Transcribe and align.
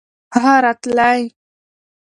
هغه 0.33 0.53
راتلی. 0.63 1.21